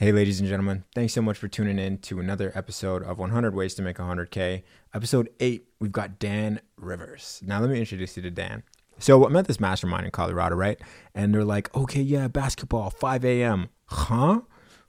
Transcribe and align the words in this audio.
Hey, 0.00 0.12
ladies 0.12 0.40
and 0.40 0.48
gentlemen, 0.48 0.84
thanks 0.94 1.12
so 1.12 1.20
much 1.20 1.36
for 1.36 1.46
tuning 1.46 1.78
in 1.78 1.98
to 1.98 2.20
another 2.20 2.52
episode 2.54 3.02
of 3.02 3.18
100 3.18 3.54
Ways 3.54 3.74
to 3.74 3.82
Make 3.82 3.98
100K. 3.98 4.62
Episode 4.94 5.28
8, 5.38 5.68
we've 5.78 5.92
got 5.92 6.18
Dan 6.18 6.62
Rivers. 6.78 7.42
Now, 7.44 7.60
let 7.60 7.68
me 7.68 7.78
introduce 7.78 8.16
you 8.16 8.22
to 8.22 8.30
Dan. 8.30 8.62
So, 8.98 9.22
I'm 9.26 9.36
at 9.36 9.46
this 9.46 9.60
mastermind 9.60 10.06
in 10.06 10.10
Colorado, 10.10 10.56
right? 10.56 10.80
And 11.14 11.34
they're 11.34 11.44
like, 11.44 11.76
okay, 11.76 12.00
yeah, 12.00 12.28
basketball, 12.28 12.88
5 12.88 13.26
a.m. 13.26 13.68
Huh? 13.88 14.40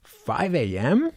5 0.02 0.54
a.m.? 0.54 1.10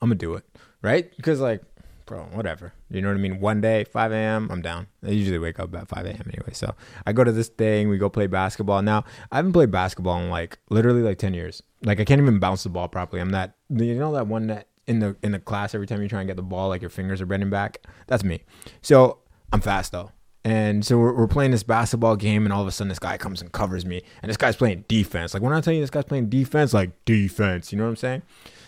I'm 0.00 0.08
gonna 0.08 0.14
do 0.14 0.34
it, 0.34 0.44
right? 0.80 1.10
Because, 1.16 1.40
like, 1.40 1.64
bro, 2.12 2.24
whatever. 2.32 2.74
You 2.90 3.00
know 3.00 3.08
what 3.08 3.16
I 3.16 3.20
mean? 3.20 3.40
One 3.40 3.62
day, 3.62 3.84
5 3.84 4.12
a.m., 4.12 4.48
I'm 4.50 4.60
down. 4.60 4.86
I 5.02 5.10
usually 5.12 5.38
wake 5.38 5.58
up 5.58 5.74
at 5.74 5.88
5 5.88 6.04
a.m. 6.04 6.20
anyway. 6.26 6.52
So 6.52 6.74
I 7.06 7.12
go 7.14 7.24
to 7.24 7.32
this 7.32 7.48
thing, 7.48 7.88
we 7.88 7.96
go 7.96 8.10
play 8.10 8.26
basketball. 8.26 8.82
Now, 8.82 9.04
I 9.30 9.36
haven't 9.36 9.54
played 9.54 9.70
basketball 9.70 10.20
in 10.20 10.28
like 10.28 10.58
literally 10.68 11.00
like 11.00 11.16
10 11.16 11.32
years. 11.32 11.62
Like 11.82 12.00
I 12.00 12.04
can't 12.04 12.20
even 12.20 12.38
bounce 12.38 12.64
the 12.64 12.68
ball 12.68 12.88
properly. 12.88 13.22
I'm 13.22 13.30
that, 13.30 13.54
you 13.70 13.94
know, 13.94 14.12
that 14.12 14.26
one 14.26 14.48
that 14.48 14.68
in 14.86 14.98
the 14.98 15.16
in 15.22 15.32
the 15.32 15.38
class 15.38 15.74
every 15.74 15.86
time 15.86 16.02
you 16.02 16.08
try 16.08 16.20
and 16.20 16.28
get 16.28 16.36
the 16.36 16.42
ball, 16.42 16.68
like 16.68 16.82
your 16.82 16.90
fingers 16.90 17.22
are 17.22 17.26
bending 17.26 17.48
back. 17.48 17.78
That's 18.08 18.24
me. 18.24 18.42
So 18.82 19.20
I'm 19.50 19.62
fast 19.62 19.92
though. 19.92 20.10
And 20.44 20.84
so 20.84 20.98
we're, 20.98 21.14
we're 21.14 21.28
playing 21.28 21.52
this 21.52 21.62
basketball 21.62 22.16
game, 22.16 22.44
and 22.44 22.52
all 22.52 22.60
of 22.60 22.68
a 22.68 22.72
sudden 22.72 22.88
this 22.88 22.98
guy 22.98 23.16
comes 23.16 23.40
and 23.40 23.52
covers 23.52 23.86
me, 23.86 24.02
and 24.22 24.28
this 24.28 24.36
guy's 24.36 24.56
playing 24.56 24.84
defense. 24.86 25.34
Like 25.34 25.42
when 25.42 25.52
I 25.52 25.60
tell 25.60 25.72
you 25.72 25.80
this 25.80 25.88
guy's 25.88 26.04
playing 26.04 26.28
defense, 26.28 26.74
like 26.74 26.90
defense, 27.04 27.72
you 27.72 27.78
know 27.78 27.84
what 27.84 27.90
I'm 27.90 27.96
saying? 27.96 28.22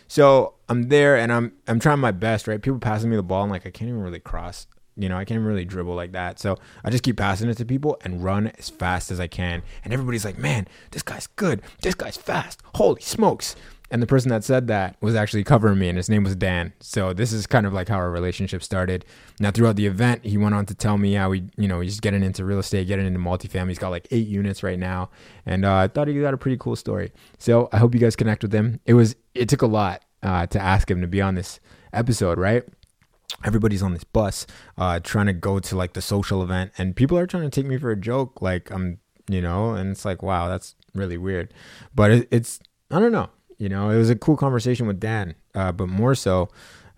So 0.09 0.55
I'm 0.69 0.89
there 0.89 1.17
and 1.17 1.33
I'm 1.33 1.53
I'm 1.67 1.81
trying 1.81 1.99
my 1.99 2.13
best, 2.13 2.47
right? 2.49 2.61
People 2.61 2.79
passing 2.79 3.11
me 3.11 3.17
the 3.17 3.23
ball 3.23 3.43
and 3.43 3.53
like 3.53 3.67
I 3.67 3.71
can't 3.71 3.89
even 3.89 4.03
really 4.03 4.21
cross. 4.21 4.67
You 4.97 5.09
know, 5.09 5.17
I 5.17 5.25
can't 5.25 5.39
even 5.39 5.47
really 5.47 5.65
dribble 5.65 5.95
like 5.95 6.13
that. 6.13 6.39
So 6.39 6.57
I 6.85 6.91
just 6.91 7.03
keep 7.03 7.17
passing 7.17 7.49
it 7.49 7.57
to 7.57 7.65
people 7.65 7.97
and 8.03 8.23
run 8.23 8.53
as 8.59 8.71
fast 8.71 9.11
as 9.11 9.19
I 9.19 9.27
can. 9.27 9.63
And 9.83 9.93
everybody's 9.93 10.25
like, 10.25 10.39
man, 10.39 10.69
this 10.93 11.03
guy's 11.03 11.27
good. 11.27 11.63
This 11.83 11.97
guy's 11.97 12.17
fast. 12.17 12.61
Holy 12.77 13.03
smokes. 13.03 13.57
And 13.91 14.03
the 14.03 14.07
person 14.07 14.31
that 14.31 14.43
said 14.43 14.67
that 14.69 14.97
was 15.01 15.15
actually 15.15 15.45
covering 15.45 15.79
me, 15.79 15.89
and 15.89 15.97
his 15.97 16.09
name 16.09 16.25
was 16.25 16.35
Dan. 16.35 16.73
So 16.81 17.13
this 17.13 17.33
is 17.33 17.47
kind 17.47 17.67
of 17.67 17.73
like 17.73 17.89
how 17.89 17.97
our 17.97 18.11
relationship 18.11 18.63
started. 18.63 19.05
Now, 19.39 19.51
throughout 19.51 19.77
the 19.77 19.87
event, 19.87 20.25
he 20.25 20.37
went 20.39 20.55
on 20.55 20.67
to 20.67 20.75
tell 20.75 20.99
me 20.99 21.13
how 21.13 21.31
he, 21.33 21.45
you 21.57 21.69
know, 21.69 21.81
he's 21.81 22.01
getting 22.01 22.25
into 22.25 22.45
real 22.45 22.59
estate, 22.59 22.89
getting 22.89 23.07
into 23.07 23.21
multifamily. 23.21 23.69
He's 23.69 23.79
got 23.79 23.91
like 23.91 24.09
eight 24.11 24.27
units 24.27 24.63
right 24.63 24.79
now, 24.79 25.11
and 25.47 25.65
uh, 25.65 25.77
I 25.77 25.89
thought 25.89 26.09
he 26.09 26.19
got 26.21 26.35
a 26.35 26.39
pretty 26.39 26.57
cool 26.57 26.77
story. 26.77 27.13
So 27.39 27.69
I 27.73 27.77
hope 27.77 27.95
you 27.95 28.01
guys 28.01 28.17
connect 28.17 28.43
with 28.43 28.53
him. 28.53 28.81
It 28.87 28.95
was, 28.95 29.17
it 29.35 29.49
took 29.49 29.63
a 29.63 29.67
lot 29.67 30.03
uh, 30.23 30.47
to 30.47 30.59
ask 30.59 30.91
him 30.91 31.01
to 31.03 31.07
be 31.07 31.21
on 31.21 31.35
this 31.35 31.61
episode, 31.93 32.39
right? 32.39 32.65
Everybody's 33.45 33.83
on 33.83 33.93
this 33.93 34.05
bus, 34.05 34.47
uh, 34.79 34.99
trying 35.01 35.27
to 35.27 35.33
go 35.35 35.59
to 35.59 35.77
like 35.77 35.93
the 35.93 36.03
social 36.03 36.43
event, 36.43 36.73
and 36.79 36.97
people 36.97 37.19
are 37.19 37.27
trying 37.27 37.45
to 37.45 37.51
take 37.51 37.67
me 37.67 37.77
for 37.77 37.91
a 37.91 37.97
joke, 37.97 38.41
like 38.41 38.71
I'm, 38.71 38.99
you 39.29 39.43
know, 39.43 39.75
and 39.75 39.91
it's 39.91 40.05
like, 40.05 40.23
wow, 40.23 40.49
that's 40.49 40.75
really 40.95 41.19
weird. 41.19 41.53
But 41.95 42.11
it, 42.11 42.29
it's, 42.31 42.61
I 42.91 42.99
don't 42.99 43.13
know, 43.13 43.29
you 43.59 43.69
know, 43.69 43.91
it 43.91 43.97
was 43.97 44.11
a 44.11 44.17
cool 44.17 44.37
conversation 44.37 44.87
with 44.87 45.01
Dan, 45.01 45.35
uh, 45.55 45.73
but 45.73 45.89
more 45.89 46.15
so, 46.15 46.49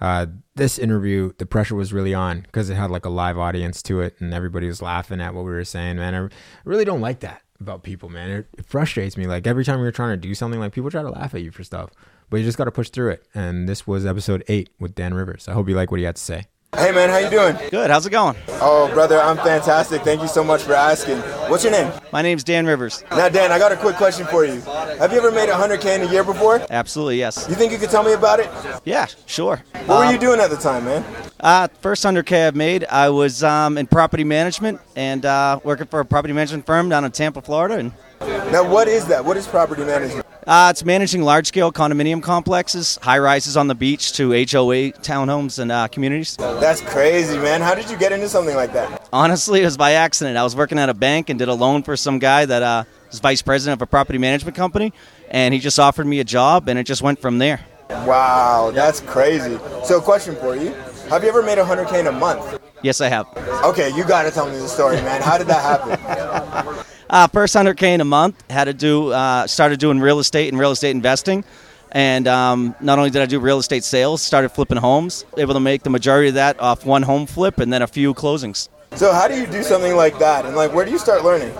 uh, 0.00 0.26
this 0.54 0.78
interview, 0.78 1.32
the 1.38 1.46
pressure 1.46 1.74
was 1.74 1.92
really 1.92 2.12
on 2.12 2.40
because 2.40 2.68
it 2.68 2.74
had 2.74 2.90
like 2.90 3.04
a 3.04 3.10
live 3.10 3.38
audience 3.38 3.82
to 3.84 4.00
it, 4.00 4.14
and 4.20 4.34
everybody 4.34 4.66
was 4.66 4.82
laughing 4.82 5.20
at 5.20 5.34
what 5.34 5.44
we 5.44 5.50
were 5.50 5.64
saying. 5.64 5.96
Man, 5.96 6.14
I 6.14 6.28
really 6.64 6.84
don't 6.84 7.00
like 7.00 7.20
that 7.20 7.42
about 7.60 7.82
people, 7.82 8.08
man. 8.08 8.30
It, 8.30 8.46
it 8.58 8.66
frustrates 8.66 9.16
me. 9.16 9.26
Like 9.26 9.46
every 9.46 9.64
time 9.64 9.80
are 9.80 9.90
trying 9.90 10.12
to 10.20 10.28
do 10.28 10.34
something, 10.34 10.60
like 10.60 10.72
people 10.72 10.90
try 10.90 11.02
to 11.02 11.10
laugh 11.10 11.34
at 11.34 11.42
you 11.42 11.50
for 11.50 11.64
stuff 11.64 11.90
but 12.30 12.38
you 12.38 12.44
just 12.44 12.58
got 12.58 12.64
to 12.64 12.72
push 12.72 12.90
through 12.90 13.10
it. 13.10 13.26
And 13.34 13.68
this 13.68 13.86
was 13.86 14.04
episode 14.04 14.44
eight 14.48 14.70
with 14.78 14.94
Dan 14.94 15.14
Rivers. 15.14 15.48
I 15.48 15.52
hope 15.52 15.68
you 15.68 15.74
like 15.74 15.90
what 15.90 16.00
he 16.00 16.06
had 16.06 16.16
to 16.16 16.22
say. 16.22 16.46
Hey 16.76 16.92
man, 16.92 17.08
how 17.08 17.16
you 17.16 17.30
doing? 17.30 17.56
Good. 17.70 17.90
How's 17.90 18.04
it 18.04 18.10
going? 18.10 18.36
Oh, 18.60 18.90
brother, 18.92 19.18
I'm 19.18 19.38
fantastic. 19.38 20.02
Thank 20.02 20.20
you 20.20 20.28
so 20.28 20.44
much 20.44 20.62
for 20.62 20.74
asking. 20.74 21.16
What's 21.48 21.64
your 21.64 21.72
name? 21.72 21.90
My 22.12 22.20
name's 22.20 22.44
Dan 22.44 22.66
Rivers. 22.66 23.02
Now, 23.10 23.30
Dan, 23.30 23.50
I 23.50 23.58
got 23.58 23.72
a 23.72 23.76
quick 23.76 23.96
question 23.96 24.26
for 24.26 24.44
you. 24.44 24.60
Have 24.60 25.10
you 25.10 25.18
ever 25.18 25.32
made 25.32 25.48
100k 25.48 25.96
in 25.96 26.02
a 26.06 26.12
year 26.12 26.22
before? 26.22 26.64
Absolutely, 26.68 27.18
yes. 27.18 27.46
You 27.48 27.54
think 27.54 27.72
you 27.72 27.78
could 27.78 27.88
tell 27.88 28.02
me 28.02 28.12
about 28.12 28.40
it? 28.40 28.50
Yeah, 28.84 29.06
sure. 29.24 29.64
What 29.86 29.90
um, 29.90 30.06
were 30.06 30.12
you 30.12 30.18
doing 30.18 30.38
at 30.38 30.50
the 30.50 30.56
time, 30.56 30.84
man? 30.84 31.02
Uh, 31.40 31.68
first 31.80 32.04
100k 32.04 32.48
I've 32.48 32.56
made, 32.56 32.84
I 32.84 33.08
was 33.08 33.42
um, 33.42 33.78
in 33.78 33.86
property 33.86 34.24
management 34.24 34.78
and 34.96 35.24
uh, 35.24 35.60
working 35.64 35.86
for 35.86 36.00
a 36.00 36.04
property 36.04 36.34
management 36.34 36.66
firm 36.66 36.90
down 36.90 37.06
in 37.06 37.10
Tampa, 37.10 37.40
Florida, 37.40 37.76
and 37.78 37.92
now, 38.20 38.68
what 38.68 38.88
is 38.88 39.06
that? 39.06 39.24
What 39.24 39.36
is 39.36 39.46
property 39.46 39.84
management? 39.84 40.25
Uh, 40.46 40.68
it's 40.70 40.84
managing 40.84 41.22
large 41.22 41.48
scale 41.48 41.72
condominium 41.72 42.22
complexes, 42.22 43.00
high 43.02 43.18
rises 43.18 43.56
on 43.56 43.66
the 43.66 43.74
beach 43.74 44.12
to 44.12 44.30
HOA 44.30 44.92
townhomes 45.02 45.58
and 45.58 45.72
uh, 45.72 45.88
communities. 45.88 46.36
That's 46.36 46.80
crazy, 46.82 47.36
man. 47.36 47.60
How 47.60 47.74
did 47.74 47.90
you 47.90 47.96
get 47.96 48.12
into 48.12 48.28
something 48.28 48.54
like 48.54 48.72
that? 48.72 49.08
Honestly, 49.12 49.62
it 49.62 49.64
was 49.64 49.76
by 49.76 49.92
accident. 49.92 50.36
I 50.36 50.44
was 50.44 50.54
working 50.54 50.78
at 50.78 50.88
a 50.88 50.94
bank 50.94 51.30
and 51.30 51.38
did 51.38 51.48
a 51.48 51.54
loan 51.54 51.82
for 51.82 51.96
some 51.96 52.20
guy 52.20 52.46
that 52.46 52.62
uh, 52.62 52.84
was 53.10 53.18
vice 53.18 53.42
president 53.42 53.78
of 53.78 53.82
a 53.82 53.90
property 53.90 54.18
management 54.18 54.56
company, 54.56 54.92
and 55.30 55.52
he 55.52 55.58
just 55.58 55.80
offered 55.80 56.06
me 56.06 56.20
a 56.20 56.24
job, 56.24 56.68
and 56.68 56.78
it 56.78 56.84
just 56.84 57.02
went 57.02 57.18
from 57.18 57.38
there. 57.38 57.66
Wow, 57.90 58.70
that's 58.72 59.00
crazy. 59.00 59.58
So, 59.84 60.00
question 60.00 60.36
for 60.36 60.54
you 60.54 60.72
Have 61.08 61.24
you 61.24 61.28
ever 61.28 61.42
made 61.42 61.58
100K 61.58 62.00
in 62.00 62.06
a 62.06 62.12
month? 62.12 62.60
Yes, 62.82 63.00
I 63.00 63.08
have. 63.08 63.26
Okay, 63.64 63.90
you 63.96 64.04
got 64.04 64.22
to 64.22 64.30
tell 64.30 64.46
me 64.46 64.58
the 64.58 64.68
story, 64.68 64.96
man. 64.96 65.22
How 65.22 65.38
did 65.38 65.48
that 65.48 65.62
happen? 65.62 66.74
Uh, 67.08 67.26
first 67.28 67.54
100k 67.54 67.94
in 67.94 68.00
a 68.00 68.04
month. 68.04 68.42
Had 68.50 68.64
to 68.64 68.74
do 68.74 69.12
uh, 69.12 69.46
started 69.46 69.78
doing 69.78 70.00
real 70.00 70.18
estate 70.18 70.48
and 70.52 70.58
real 70.58 70.72
estate 70.72 70.90
investing, 70.90 71.44
and 71.92 72.26
um, 72.26 72.74
not 72.80 72.98
only 72.98 73.10
did 73.10 73.22
I 73.22 73.26
do 73.26 73.38
real 73.38 73.58
estate 73.58 73.84
sales, 73.84 74.22
started 74.22 74.48
flipping 74.50 74.78
homes. 74.78 75.24
Able 75.36 75.54
to 75.54 75.60
make 75.60 75.82
the 75.82 75.90
majority 75.90 76.28
of 76.28 76.34
that 76.34 76.58
off 76.60 76.84
one 76.84 77.02
home 77.02 77.26
flip 77.26 77.58
and 77.58 77.72
then 77.72 77.82
a 77.82 77.86
few 77.86 78.12
closings. 78.14 78.68
So 78.94 79.12
how 79.12 79.28
do 79.28 79.38
you 79.38 79.46
do 79.46 79.62
something 79.62 79.94
like 79.94 80.18
that? 80.18 80.46
And 80.46 80.56
like, 80.56 80.72
where 80.72 80.84
do 80.84 80.90
you 80.90 80.98
start 80.98 81.22
learning? 81.22 81.52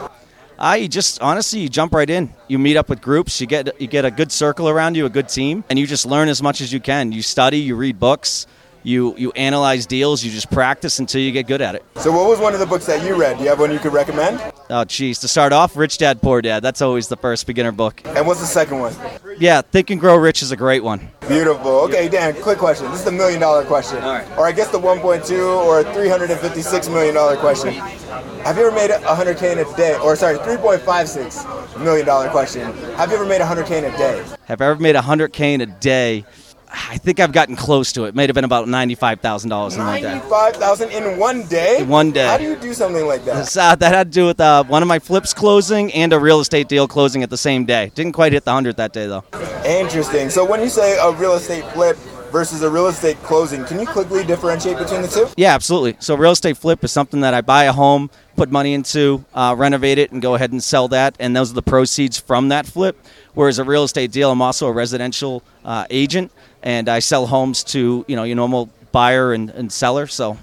I 0.58 0.84
uh, 0.84 0.88
just 0.88 1.20
honestly, 1.20 1.60
you 1.60 1.68
jump 1.68 1.94
right 1.94 2.08
in. 2.08 2.32
You 2.48 2.58
meet 2.58 2.76
up 2.76 2.88
with 2.88 3.00
groups. 3.00 3.40
You 3.40 3.46
get 3.46 3.80
you 3.80 3.86
get 3.86 4.04
a 4.04 4.10
good 4.10 4.32
circle 4.32 4.68
around 4.68 4.96
you, 4.96 5.06
a 5.06 5.10
good 5.10 5.28
team, 5.28 5.62
and 5.70 5.78
you 5.78 5.86
just 5.86 6.06
learn 6.06 6.28
as 6.28 6.42
much 6.42 6.60
as 6.60 6.72
you 6.72 6.80
can. 6.80 7.12
You 7.12 7.22
study, 7.22 7.58
you 7.58 7.76
read 7.76 8.00
books 8.00 8.46
you 8.86 9.16
you 9.18 9.32
analyze 9.32 9.84
deals, 9.84 10.22
you 10.24 10.30
just 10.30 10.50
practice 10.50 11.00
until 11.00 11.20
you 11.20 11.32
get 11.32 11.48
good 11.48 11.60
at 11.60 11.74
it. 11.74 11.84
So, 11.96 12.12
what 12.12 12.28
was 12.28 12.38
one 12.38 12.54
of 12.54 12.60
the 12.60 12.66
books 12.66 12.86
that 12.86 13.04
you 13.04 13.16
read? 13.16 13.36
Do 13.36 13.42
you 13.42 13.50
have 13.50 13.58
one 13.58 13.72
you 13.72 13.80
could 13.80 13.92
recommend? 13.92 14.40
Oh, 14.70 14.84
geez. 14.84 15.18
To 15.20 15.28
start 15.28 15.52
off, 15.52 15.76
Rich 15.76 15.98
Dad 15.98 16.22
Poor 16.22 16.40
Dad. 16.40 16.60
That's 16.62 16.80
always 16.80 17.08
the 17.08 17.16
first 17.16 17.46
beginner 17.46 17.72
book. 17.72 18.00
And 18.04 18.26
what's 18.26 18.40
the 18.40 18.46
second 18.46 18.78
one? 18.78 18.94
Yeah, 19.38 19.60
Think 19.60 19.90
and 19.90 20.00
Grow 20.00 20.16
Rich 20.16 20.42
is 20.42 20.52
a 20.52 20.56
great 20.56 20.82
one. 20.84 21.08
Beautiful. 21.28 21.70
Okay, 21.82 22.08
Dan, 22.08 22.40
quick 22.40 22.58
question. 22.58 22.88
This 22.90 23.00
is 23.00 23.04
the 23.04 23.12
million 23.12 23.40
dollar 23.40 23.64
question. 23.64 24.02
All 24.02 24.14
right. 24.14 24.38
Or 24.38 24.46
I 24.46 24.52
guess 24.52 24.70
the 24.70 24.78
1.2 24.78 25.64
or 25.64 25.82
356 25.92 26.88
million 26.88 27.14
dollar 27.14 27.36
question. 27.36 27.74
Have 27.74 28.56
you 28.56 28.66
ever 28.66 28.74
made 28.74 28.90
100k 28.90 29.52
in 29.52 29.58
a 29.58 29.76
day? 29.76 29.98
Or 29.98 30.14
sorry, 30.14 30.38
3.56 30.38 31.82
million 31.82 32.06
dollar 32.06 32.28
question. 32.30 32.72
Have 32.94 33.10
you 33.10 33.16
ever 33.16 33.26
made 33.26 33.40
100k 33.40 33.70
in 33.78 33.84
a 33.84 33.98
day? 33.98 34.24
Have 34.44 34.60
I 34.60 34.66
ever 34.66 34.80
made 34.80 34.94
100k 34.94 35.54
in 35.54 35.60
a 35.60 35.66
day? 35.66 36.24
I 36.68 36.98
think 36.98 37.20
I've 37.20 37.32
gotten 37.32 37.56
close 37.56 37.92
to 37.92 38.04
it. 38.04 38.14
May 38.14 38.26
have 38.26 38.34
been 38.34 38.44
about 38.44 38.68
ninety-five 38.68 39.20
thousand 39.20 39.50
dollars 39.50 39.76
in 39.76 39.84
one 39.84 40.02
day. 40.02 40.08
Ninety-five 40.08 40.56
thousand 40.56 40.90
in 40.90 41.18
one 41.18 41.46
day. 41.46 41.78
In 41.78 41.88
one 41.88 42.12
day. 42.12 42.26
How 42.26 42.38
do 42.38 42.44
you 42.44 42.56
do 42.56 42.74
something 42.74 43.06
like 43.06 43.24
that? 43.24 43.56
Uh, 43.56 43.74
that 43.76 43.94
had 43.94 44.12
to 44.12 44.14
do 44.14 44.26
with 44.26 44.40
uh, 44.40 44.64
one 44.64 44.82
of 44.82 44.88
my 44.88 44.98
flips 44.98 45.32
closing 45.32 45.92
and 45.92 46.12
a 46.12 46.18
real 46.18 46.40
estate 46.40 46.68
deal 46.68 46.88
closing 46.88 47.22
at 47.22 47.30
the 47.30 47.36
same 47.36 47.64
day. 47.64 47.92
Didn't 47.94 48.12
quite 48.12 48.32
hit 48.32 48.44
the 48.44 48.52
hundred 48.52 48.76
that 48.76 48.92
day 48.92 49.06
though. 49.06 49.24
Interesting. 49.64 50.30
So 50.30 50.44
when 50.44 50.60
you 50.60 50.68
say 50.68 50.96
a 50.98 51.12
real 51.12 51.34
estate 51.34 51.64
flip 51.72 51.96
versus 52.30 52.62
a 52.62 52.70
real 52.70 52.86
estate 52.86 53.16
closing, 53.22 53.64
can 53.64 53.80
you 53.80 53.86
quickly 53.86 54.24
differentiate 54.24 54.78
between 54.78 55.02
the 55.02 55.08
two? 55.08 55.26
Yeah, 55.36 55.54
absolutely. 55.54 55.96
So 56.00 56.16
real 56.16 56.32
estate 56.32 56.56
flip 56.56 56.82
is 56.84 56.92
something 56.92 57.20
that 57.20 57.34
I 57.34 57.40
buy 57.40 57.64
a 57.64 57.72
home, 57.72 58.10
put 58.36 58.50
money 58.50 58.74
into, 58.74 59.24
uh, 59.34 59.54
renovate 59.56 59.98
it, 59.98 60.12
and 60.12 60.20
go 60.20 60.34
ahead 60.34 60.52
and 60.52 60.62
sell 60.62 60.88
that, 60.88 61.16
and 61.18 61.34
those 61.34 61.50
are 61.50 61.54
the 61.54 61.62
proceeds 61.62 62.18
from 62.18 62.48
that 62.48 62.66
flip. 62.66 62.98
Whereas 63.34 63.58
a 63.58 63.64
real 63.64 63.84
estate 63.84 64.12
deal, 64.12 64.30
I'm 64.30 64.42
also 64.42 64.66
a 64.66 64.72
residential 64.72 65.42
uh, 65.64 65.86
agent 65.90 66.32
and 66.66 66.88
I 66.88 66.98
sell 66.98 67.26
homes 67.26 67.62
to 67.64 68.04
you 68.08 68.16
know 68.16 68.24
your 68.24 68.36
normal 68.36 68.68
buyer 68.92 69.32
and, 69.32 69.50
and 69.50 69.72
seller. 69.72 70.06
So 70.06 70.36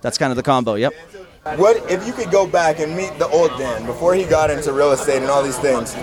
that's 0.00 0.18
kind 0.18 0.32
of 0.32 0.36
the 0.36 0.42
combo. 0.42 0.74
Yep. 0.74 0.94
What 1.56 1.90
if 1.90 2.06
you 2.06 2.12
could 2.12 2.30
go 2.30 2.46
back 2.46 2.80
and 2.80 2.96
meet 2.96 3.18
the 3.18 3.28
old 3.28 3.50
Dan 3.58 3.86
before 3.86 4.14
he 4.14 4.24
got 4.24 4.50
into 4.50 4.72
real 4.72 4.92
estate 4.92 5.18
and 5.18 5.30
all 5.30 5.42
these 5.42 5.58
things, 5.58 5.94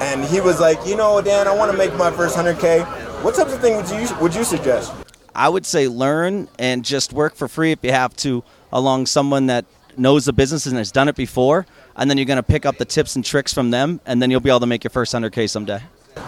and 0.00 0.24
he 0.24 0.40
was 0.40 0.60
like, 0.60 0.78
you 0.86 0.96
know, 0.96 1.20
Dan, 1.20 1.48
I 1.48 1.54
want 1.54 1.72
to 1.72 1.76
make 1.76 1.94
my 1.94 2.10
first 2.10 2.36
hundred 2.36 2.58
k. 2.58 2.84
What 3.22 3.34
types 3.34 3.52
of 3.52 3.60
things 3.60 3.90
would 3.90 4.00
you 4.00 4.16
would 4.20 4.34
you 4.34 4.44
suggest? 4.44 4.92
I 5.34 5.48
would 5.48 5.66
say 5.66 5.88
learn 5.88 6.48
and 6.58 6.84
just 6.84 7.12
work 7.12 7.34
for 7.34 7.48
free 7.48 7.72
if 7.72 7.78
you 7.82 7.92
have 7.92 8.16
to, 8.16 8.42
along 8.72 9.06
someone 9.06 9.46
that 9.46 9.64
knows 9.98 10.24
the 10.24 10.32
business 10.32 10.66
and 10.66 10.76
has 10.76 10.90
done 10.92 11.08
it 11.08 11.16
before, 11.16 11.66
and 11.96 12.08
then 12.08 12.18
you're 12.18 12.26
going 12.26 12.36
to 12.36 12.42
pick 12.42 12.64
up 12.64 12.78
the 12.78 12.84
tips 12.84 13.16
and 13.16 13.24
tricks 13.24 13.52
from 13.52 13.70
them, 13.70 14.00
and 14.06 14.20
then 14.22 14.30
you'll 14.30 14.40
be 14.40 14.50
able 14.50 14.60
to 14.60 14.66
make 14.66 14.84
your 14.84 14.90
first 14.90 15.14
100K 15.14 15.48
someday. 15.48 15.80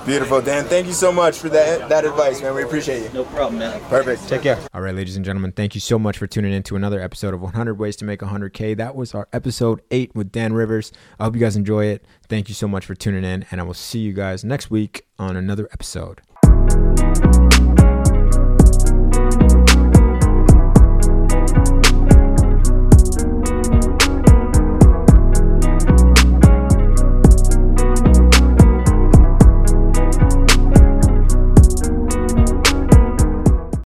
Beautiful, 0.05 0.43
Dan. 0.43 0.65
Thank 0.65 0.87
you 0.87 0.93
so 0.93 1.11
much 1.11 1.39
for 1.39 1.49
that 1.49 1.89
that 1.89 2.05
advice, 2.05 2.43
man. 2.43 2.55
We 2.55 2.63
appreciate 2.63 3.03
you. 3.03 3.11
No 3.15 3.25
problem, 3.25 3.59
man. 3.59 3.81
Perfect. 3.89 4.29
Take 4.29 4.43
care. 4.43 4.59
All 4.75 4.83
right, 4.83 4.95
ladies 4.95 5.17
and 5.17 5.25
gentlemen, 5.25 5.53
thank 5.53 5.75
you 5.75 5.81
so 5.81 5.99
much 5.99 6.19
for 6.19 6.27
tuning 6.27 6.53
in 6.53 6.63
to 6.65 6.77
another 6.77 7.01
episode 7.01 7.33
of 7.33 7.41
100 7.41 7.75
Ways 7.79 7.97
to 7.97 8.05
Make 8.05 8.21
100K. 8.21 8.77
That 8.77 8.95
was 8.95 9.15
our 9.15 9.29
episode 9.33 9.81
eight 9.91 10.15
with 10.15 10.31
Dan 10.31 10.53
Rivers. 10.53 10.93
I 11.19 11.25
hope 11.25 11.35
you 11.35 11.41
guys 11.41 11.57
enjoy 11.57 11.87
it. 11.87 12.05
Thank 12.29 12.49
you 12.49 12.55
so 12.55 12.69
much 12.69 12.85
for 12.85 12.95
tuning 12.95 13.25
in, 13.25 13.47
and 13.51 13.61
I 13.61 13.65
will 13.65 13.75
see 13.75 14.01
you 14.01 14.13
guys 14.13 14.45
next 14.45 14.71
week 14.71 15.07
on 15.19 15.37
another 15.37 15.69
episode. 15.73 16.21